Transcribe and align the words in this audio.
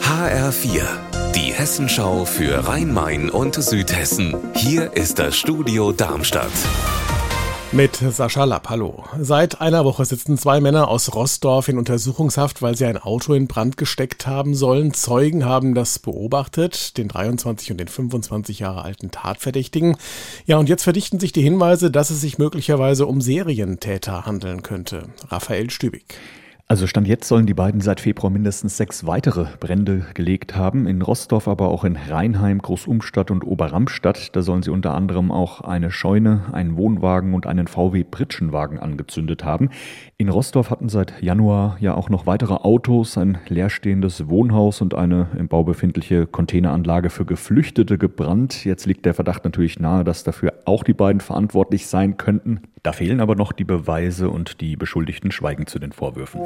HR4, 0.00 0.82
die 1.34 1.52
Hessenschau 1.52 2.24
für 2.24 2.68
Rhein-Main 2.68 3.30
und 3.30 3.56
Südhessen. 3.56 4.36
Hier 4.54 4.92
ist 4.92 5.18
das 5.18 5.36
Studio 5.36 5.90
Darmstadt. 5.90 6.52
Mit 7.72 7.96
Sascha 7.96 8.44
Lapp, 8.44 8.68
hallo. 8.68 9.02
Seit 9.18 9.60
einer 9.60 9.84
Woche 9.84 10.04
sitzen 10.04 10.38
zwei 10.38 10.60
Männer 10.60 10.86
aus 10.86 11.16
Rossdorf 11.16 11.66
in 11.66 11.78
Untersuchungshaft, 11.78 12.62
weil 12.62 12.76
sie 12.76 12.84
ein 12.84 12.96
Auto 12.96 13.34
in 13.34 13.48
Brand 13.48 13.76
gesteckt 13.76 14.28
haben 14.28 14.54
sollen. 14.54 14.94
Zeugen 14.94 15.44
haben 15.44 15.74
das 15.74 15.98
beobachtet, 15.98 16.96
den 16.96 17.08
23 17.08 17.72
und 17.72 17.78
den 17.78 17.88
25 17.88 18.60
Jahre 18.60 18.82
alten 18.82 19.10
Tatverdächtigen. 19.10 19.96
Ja, 20.46 20.58
und 20.58 20.68
jetzt 20.68 20.84
verdichten 20.84 21.18
sich 21.18 21.32
die 21.32 21.42
Hinweise, 21.42 21.90
dass 21.90 22.10
es 22.10 22.20
sich 22.20 22.38
möglicherweise 22.38 23.06
um 23.06 23.20
Serientäter 23.20 24.26
handeln 24.26 24.62
könnte. 24.62 25.08
Raphael 25.28 25.70
Stübig. 25.70 26.20
Also 26.66 26.86
Stand 26.86 27.06
jetzt 27.06 27.28
sollen 27.28 27.44
die 27.44 27.52
beiden 27.52 27.82
seit 27.82 28.00
Februar 28.00 28.32
mindestens 28.32 28.78
sechs 28.78 29.06
weitere 29.06 29.44
Brände 29.60 30.06
gelegt 30.14 30.56
haben. 30.56 30.86
In 30.86 31.02
Rostorf, 31.02 31.46
aber 31.46 31.68
auch 31.68 31.84
in 31.84 31.96
Rheinheim, 31.96 32.58
Großumstadt 32.58 33.30
und 33.30 33.44
Oberramstadt. 33.44 34.34
Da 34.34 34.40
sollen 34.40 34.62
sie 34.62 34.70
unter 34.70 34.94
anderem 34.94 35.30
auch 35.30 35.60
eine 35.60 35.90
Scheune, 35.90 36.46
einen 36.52 36.78
Wohnwagen 36.78 37.34
und 37.34 37.46
einen 37.46 37.66
VW 37.66 38.02
Pritschenwagen 38.04 38.78
angezündet 38.78 39.44
haben. 39.44 39.68
In 40.16 40.30
Rostorf 40.30 40.70
hatten 40.70 40.88
seit 40.88 41.22
Januar 41.22 41.76
ja 41.80 41.92
auch 41.92 42.08
noch 42.08 42.24
weitere 42.24 42.54
Autos, 42.54 43.18
ein 43.18 43.36
leerstehendes 43.48 44.30
Wohnhaus 44.30 44.80
und 44.80 44.94
eine 44.94 45.28
im 45.38 45.48
Bau 45.48 45.64
befindliche 45.64 46.26
Containeranlage 46.26 47.10
für 47.10 47.26
Geflüchtete 47.26 47.98
gebrannt. 47.98 48.64
Jetzt 48.64 48.86
liegt 48.86 49.04
der 49.04 49.12
Verdacht 49.12 49.44
natürlich 49.44 49.80
nahe, 49.80 50.02
dass 50.02 50.24
dafür 50.24 50.54
auch 50.64 50.82
die 50.82 50.94
beiden 50.94 51.20
verantwortlich 51.20 51.88
sein 51.88 52.16
könnten. 52.16 52.62
Da 52.84 52.92
fehlen 52.92 53.20
aber 53.20 53.34
noch 53.34 53.52
die 53.52 53.64
Beweise 53.64 54.28
und 54.28 54.60
die 54.60 54.76
Beschuldigten 54.76 55.30
schweigen 55.30 55.66
zu 55.66 55.78
den 55.78 55.92
Vorwürfen. 55.92 56.42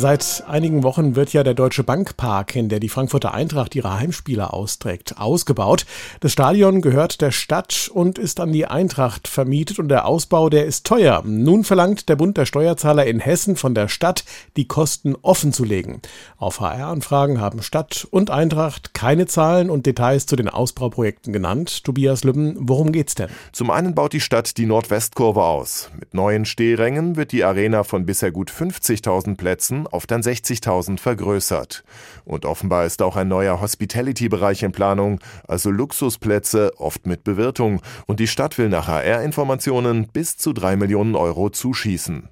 Seit 0.00 0.44
einigen 0.46 0.84
Wochen 0.84 1.16
wird 1.16 1.32
ja 1.32 1.42
der 1.42 1.54
Deutsche 1.54 1.82
Bankpark, 1.82 2.54
in 2.54 2.68
der 2.68 2.78
die 2.78 2.88
Frankfurter 2.88 3.34
Eintracht 3.34 3.74
ihre 3.74 3.98
Heimspiele 3.98 4.52
austrägt, 4.52 5.18
ausgebaut. 5.18 5.86
Das 6.20 6.30
Stadion 6.30 6.82
gehört 6.82 7.20
der 7.20 7.32
Stadt 7.32 7.90
und 7.92 8.16
ist 8.16 8.38
an 8.38 8.52
die 8.52 8.64
Eintracht 8.64 9.26
vermietet 9.26 9.80
und 9.80 9.88
der 9.88 10.06
Ausbau, 10.06 10.50
der 10.50 10.66
ist 10.66 10.86
teuer. 10.86 11.24
Nun 11.26 11.64
verlangt 11.64 12.08
der 12.08 12.14
Bund 12.14 12.36
der 12.36 12.46
Steuerzahler 12.46 13.06
in 13.06 13.18
Hessen 13.18 13.56
von 13.56 13.74
der 13.74 13.88
Stadt, 13.88 14.24
die 14.56 14.68
Kosten 14.68 15.16
offen 15.20 15.52
zu 15.52 15.64
legen. 15.64 16.00
Auf 16.36 16.60
HR-Anfragen 16.60 17.40
haben 17.40 17.60
Stadt 17.62 18.06
und 18.08 18.30
Eintracht 18.30 18.94
keine 18.94 19.26
Zahlen 19.26 19.68
und 19.68 19.84
Details 19.84 20.26
zu 20.26 20.36
den 20.36 20.48
Ausbauprojekten 20.48 21.32
genannt. 21.32 21.82
Tobias 21.82 22.22
Lübben, 22.22 22.54
worum 22.60 22.92
geht's 22.92 23.16
denn? 23.16 23.30
Zum 23.50 23.72
einen 23.72 23.96
baut 23.96 24.12
die 24.12 24.20
Stadt 24.20 24.58
die 24.58 24.66
Nordwestkurve 24.66 25.42
aus. 25.42 25.90
Mit 25.98 26.14
neuen 26.14 26.44
Stehrängen 26.44 27.16
wird 27.16 27.32
die 27.32 27.42
Arena 27.42 27.82
von 27.82 28.06
bisher 28.06 28.30
gut 28.30 28.52
50.000 28.52 29.36
Plätzen 29.36 29.87
auf 29.92 30.06
dann 30.06 30.22
60.000 30.22 30.98
vergrößert. 30.98 31.84
Und 32.24 32.44
offenbar 32.44 32.84
ist 32.84 33.02
auch 33.02 33.16
ein 33.16 33.28
neuer 33.28 33.60
Hospitality-Bereich 33.60 34.62
in 34.62 34.72
Planung, 34.72 35.20
also 35.46 35.70
Luxusplätze, 35.70 36.72
oft 36.78 37.06
mit 37.06 37.24
Bewirtung. 37.24 37.80
Und 38.06 38.20
die 38.20 38.26
Stadt 38.26 38.58
will 38.58 38.68
nach 38.68 38.88
HR-Informationen 38.88 40.08
bis 40.08 40.36
zu 40.36 40.52
drei 40.52 40.76
Millionen 40.76 41.14
Euro 41.14 41.50
zuschießen. 41.50 42.28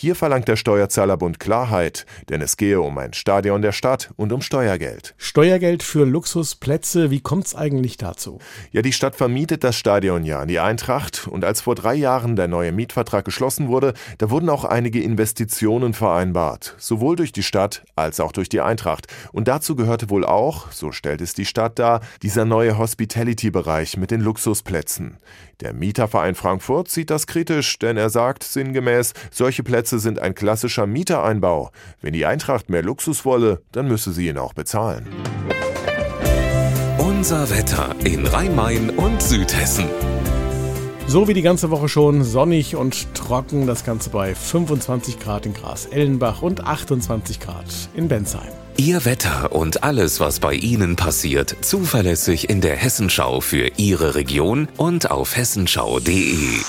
Hier 0.00 0.14
verlangt 0.14 0.46
der 0.46 0.54
Steuerzahlerbund 0.54 1.40
Klarheit, 1.40 2.06
denn 2.28 2.40
es 2.40 2.56
gehe 2.56 2.80
um 2.80 2.96
ein 2.98 3.14
Stadion 3.14 3.62
der 3.62 3.72
Stadt 3.72 4.12
und 4.14 4.32
um 4.32 4.42
Steuergeld. 4.42 5.12
Steuergeld 5.18 5.82
für 5.82 6.04
Luxusplätze, 6.06 7.10
wie 7.10 7.18
kommt's 7.18 7.56
eigentlich 7.56 7.96
dazu? 7.96 8.38
Ja, 8.70 8.82
die 8.82 8.92
Stadt 8.92 9.16
vermietet 9.16 9.64
das 9.64 9.74
Stadion 9.74 10.24
ja 10.24 10.38
an 10.38 10.46
die 10.46 10.60
Eintracht 10.60 11.26
und 11.26 11.44
als 11.44 11.62
vor 11.62 11.74
drei 11.74 11.96
Jahren 11.96 12.36
der 12.36 12.46
neue 12.46 12.70
Mietvertrag 12.70 13.24
geschlossen 13.24 13.66
wurde, 13.66 13.92
da 14.18 14.30
wurden 14.30 14.50
auch 14.50 14.64
einige 14.64 15.02
Investitionen 15.02 15.94
vereinbart, 15.94 16.76
sowohl 16.78 17.16
durch 17.16 17.32
die 17.32 17.42
Stadt 17.42 17.82
als 17.96 18.20
auch 18.20 18.30
durch 18.30 18.48
die 18.48 18.60
Eintracht. 18.60 19.08
Und 19.32 19.48
dazu 19.48 19.74
gehörte 19.74 20.10
wohl 20.10 20.24
auch, 20.24 20.70
so 20.70 20.92
stellt 20.92 21.20
es 21.20 21.34
die 21.34 21.44
Stadt 21.44 21.80
dar, 21.80 22.02
dieser 22.22 22.44
neue 22.44 22.78
Hospitality-Bereich 22.78 23.96
mit 23.96 24.12
den 24.12 24.20
Luxusplätzen. 24.20 25.16
Der 25.60 25.72
Mieterverein 25.72 26.36
Frankfurt 26.36 26.88
sieht 26.88 27.10
das 27.10 27.26
kritisch, 27.26 27.80
denn 27.80 27.96
er 27.96 28.10
sagt 28.10 28.44
sinngemäß, 28.44 29.12
solche 29.32 29.64
Plätze 29.88 30.00
sind 30.00 30.18
ein 30.18 30.34
klassischer 30.34 30.86
Mietereinbau. 30.86 31.70
Wenn 32.02 32.12
die 32.12 32.26
Eintracht 32.26 32.68
mehr 32.68 32.82
Luxus 32.82 33.24
wolle, 33.24 33.62
dann 33.72 33.88
müsse 33.88 34.12
sie 34.12 34.28
ihn 34.28 34.36
auch 34.36 34.52
bezahlen. 34.52 35.06
Unser 36.98 37.48
Wetter 37.48 37.96
in 38.04 38.26
Rhein-Main 38.26 38.90
und 38.90 39.22
Südhessen. 39.22 39.86
So 41.06 41.26
wie 41.26 41.32
die 41.32 41.40
ganze 41.40 41.70
Woche 41.70 41.88
schon 41.88 42.22
sonnig 42.22 42.76
und 42.76 43.14
trocken, 43.14 43.66
das 43.66 43.82
Ganze 43.82 44.10
bei 44.10 44.34
25 44.34 45.18
Grad 45.20 45.46
in 45.46 45.54
Gras-Ellenbach 45.54 46.42
und 46.42 46.66
28 46.66 47.40
Grad 47.40 47.64
in 47.94 48.08
Bensheim. 48.08 48.52
Ihr 48.76 49.06
Wetter 49.06 49.52
und 49.52 49.84
alles, 49.84 50.20
was 50.20 50.38
bei 50.38 50.52
Ihnen 50.52 50.96
passiert, 50.96 51.56
zuverlässig 51.62 52.50
in 52.50 52.60
der 52.60 52.76
Hessenschau 52.76 53.40
für 53.40 53.70
Ihre 53.78 54.16
Region 54.16 54.68
und 54.76 55.10
auf 55.10 55.34
hessenschau.de. 55.34 56.60